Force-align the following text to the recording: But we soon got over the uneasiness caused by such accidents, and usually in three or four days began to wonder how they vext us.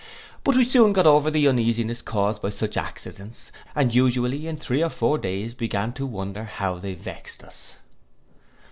But 0.43 0.55
we 0.55 0.63
soon 0.63 0.93
got 0.93 1.05
over 1.05 1.29
the 1.29 1.47
uneasiness 1.47 2.01
caused 2.01 2.41
by 2.41 2.49
such 2.49 2.75
accidents, 2.75 3.51
and 3.75 3.93
usually 3.93 4.47
in 4.47 4.57
three 4.57 4.83
or 4.83 4.89
four 4.89 5.19
days 5.19 5.53
began 5.53 5.93
to 5.93 6.07
wonder 6.07 6.43
how 6.45 6.79
they 6.79 6.95
vext 6.95 7.43
us. 7.43 7.75